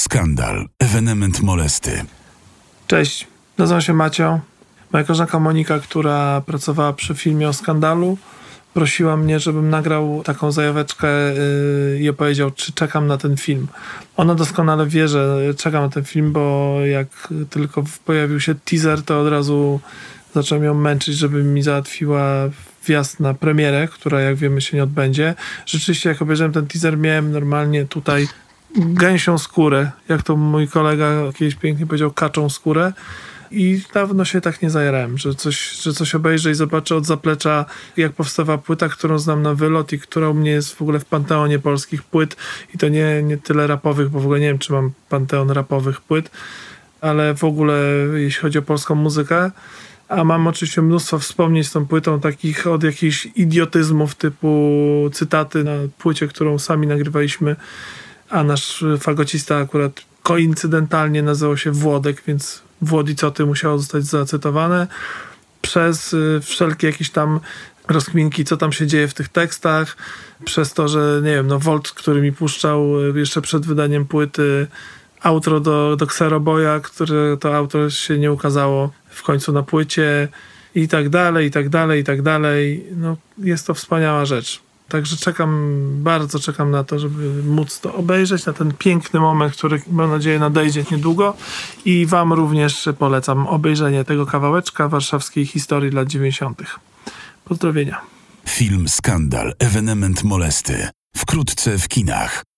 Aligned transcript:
Skandal, 0.00 0.68
ewenement 0.78 1.42
molesty. 1.42 2.04
Cześć, 2.86 3.26
nazywam 3.58 3.80
się 3.80 3.92
Macio. 3.92 4.40
Moja 4.92 5.04
koleżanka 5.04 5.38
Monika, 5.38 5.78
która 5.78 6.40
pracowała 6.40 6.92
przy 6.92 7.14
filmie 7.14 7.48
o 7.48 7.52
skandalu, 7.52 8.18
prosiła 8.74 9.16
mnie, 9.16 9.40
żebym 9.40 9.70
nagrał 9.70 10.22
taką 10.24 10.52
zajaweczkę 10.52 11.08
yy, 11.08 11.98
i 12.00 12.08
opowiedział, 12.08 12.50
czy 12.50 12.72
czekam 12.72 13.06
na 13.06 13.18
ten 13.18 13.36
film. 13.36 13.66
Ona 14.16 14.34
doskonale 14.34 14.86
wie, 14.86 15.08
że 15.08 15.38
czekam 15.56 15.82
na 15.82 15.88
ten 15.88 16.04
film, 16.04 16.32
bo 16.32 16.76
jak 16.86 17.28
tylko 17.50 17.84
pojawił 18.04 18.40
się 18.40 18.54
teaser, 18.54 19.02
to 19.02 19.20
od 19.20 19.28
razu 19.28 19.80
zacząłem 20.34 20.64
ją 20.64 20.74
męczyć, 20.74 21.16
żeby 21.16 21.42
mi 21.42 21.62
załatwiła 21.62 22.24
wjazd 22.86 23.20
na 23.20 23.34
premierę, 23.34 23.88
która 23.88 24.20
jak 24.20 24.36
wiemy 24.36 24.60
się 24.60 24.76
nie 24.76 24.82
odbędzie. 24.82 25.34
Rzeczywiście 25.66 26.08
jak 26.08 26.22
obejrzałem 26.22 26.52
ten 26.52 26.66
teaser, 26.66 26.98
miałem 26.98 27.32
normalnie 27.32 27.84
tutaj 27.84 28.28
gęsią 28.76 29.38
skórę, 29.38 29.90
jak 30.08 30.22
to 30.22 30.36
mój 30.36 30.68
kolega 30.68 31.10
kiedyś 31.34 31.54
pięknie 31.54 31.86
powiedział, 31.86 32.10
kaczą 32.10 32.50
skórę. 32.50 32.92
I 33.52 33.80
dawno 33.94 34.24
się 34.24 34.40
tak 34.40 34.62
nie 34.62 34.70
zajerałem, 34.70 35.18
że 35.18 35.34
coś, 35.34 35.70
że 35.70 35.92
coś 35.92 36.14
obejrzę 36.14 36.50
i 36.50 36.54
zobaczę 36.54 36.96
od 36.96 37.06
zaplecza, 37.06 37.64
jak 37.96 38.12
powstała 38.12 38.58
płyta, 38.58 38.88
którą 38.88 39.18
znam 39.18 39.42
na 39.42 39.54
wylot 39.54 39.92
i 39.92 39.98
która 39.98 40.28
u 40.28 40.34
mnie 40.34 40.50
jest 40.50 40.74
w 40.74 40.82
ogóle 40.82 40.98
w 40.98 41.04
panteonie 41.04 41.58
polskich 41.58 42.02
płyt. 42.02 42.36
I 42.74 42.78
to 42.78 42.88
nie, 42.88 43.22
nie 43.22 43.38
tyle 43.38 43.66
rapowych, 43.66 44.08
bo 44.08 44.20
w 44.20 44.24
ogóle 44.24 44.40
nie 44.40 44.46
wiem, 44.46 44.58
czy 44.58 44.72
mam 44.72 44.92
panteon 45.08 45.50
rapowych 45.50 46.00
płyt, 46.00 46.30
ale 47.00 47.34
w 47.34 47.44
ogóle 47.44 47.82
jeśli 48.14 48.42
chodzi 48.42 48.58
o 48.58 48.62
polską 48.62 48.94
muzykę. 48.94 49.50
A 50.08 50.24
mam 50.24 50.46
oczywiście 50.46 50.82
mnóstwo 50.82 51.18
wspomnień 51.18 51.64
z 51.64 51.72
tą 51.72 51.86
płytą, 51.86 52.20
takich 52.20 52.66
od 52.66 52.82
jakichś 52.82 53.28
idiotyzmów 53.36 54.14
typu 54.14 55.10
cytaty 55.12 55.64
na 55.64 55.72
płycie, 55.98 56.28
którą 56.28 56.58
sami 56.58 56.86
nagrywaliśmy 56.86 57.56
a 58.30 58.44
nasz 58.44 58.84
fagocista 59.00 59.56
akurat 59.56 60.00
koincydentalnie 60.22 61.22
nazywał 61.22 61.56
się 61.56 61.70
Włodek, 61.70 62.22
więc 62.26 62.62
Włodicoty 62.82 63.46
musiało 63.46 63.78
zostać 63.78 64.04
zacytowane 64.04 64.86
przez 65.62 66.12
y, 66.12 66.40
wszelkie 66.42 66.86
jakieś 66.86 67.10
tam 67.10 67.40
rozkminki, 67.88 68.44
co 68.44 68.56
tam 68.56 68.72
się 68.72 68.86
dzieje 68.86 69.08
w 69.08 69.14
tych 69.14 69.28
tekstach, 69.28 69.96
przez 70.44 70.72
to, 70.72 70.88
że 70.88 71.20
nie 71.24 71.30
wiem, 71.30 71.46
no 71.46 71.58
Volt, 71.58 71.90
który 71.90 72.22
mi 72.22 72.32
puszczał 72.32 73.00
y, 73.00 73.18
jeszcze 73.18 73.42
przed 73.42 73.66
wydaniem 73.66 74.06
płyty 74.06 74.66
outro 75.22 75.60
do, 75.60 75.96
do 75.96 76.04
Xeroboya, 76.04 76.80
które 76.82 77.36
to 77.36 77.56
auto 77.56 77.90
się 77.90 78.18
nie 78.18 78.32
ukazało 78.32 78.92
w 79.10 79.22
końcu 79.22 79.52
na 79.52 79.62
płycie 79.62 80.28
i 80.74 80.88
tak 80.88 81.08
dalej, 81.08 81.46
i 81.46 81.50
tak 81.50 81.68
dalej, 81.68 82.00
i 82.00 82.04
tak 82.04 82.22
dalej. 82.22 82.86
No, 82.96 83.16
jest 83.38 83.66
to 83.66 83.74
wspaniała 83.74 84.24
rzecz. 84.24 84.69
Także 84.90 85.16
czekam, 85.16 85.80
bardzo 85.94 86.38
czekam 86.38 86.70
na 86.70 86.84
to, 86.84 86.98
żeby 86.98 87.42
móc 87.42 87.80
to 87.80 87.94
obejrzeć, 87.94 88.46
na 88.46 88.52
ten 88.52 88.72
piękny 88.78 89.20
moment, 89.20 89.56
który 89.56 89.82
mam 89.90 90.10
nadzieję 90.10 90.38
nadejdzie 90.38 90.84
niedługo. 90.90 91.36
I 91.84 92.06
Wam 92.06 92.32
również 92.32 92.88
polecam 92.98 93.46
obejrzenie 93.46 94.04
tego 94.04 94.26
kawałeczka 94.26 94.88
warszawskiej 94.88 95.46
historii 95.46 95.90
lat 95.90 96.08
90. 96.08 96.62
Pozdrowienia. 97.44 98.00
Film 98.48 98.88
Skandal, 98.88 99.54
ewenement 99.58 100.24
molesty. 100.24 100.88
Wkrótce 101.16 101.78
w 101.78 101.88
kinach. 101.88 102.49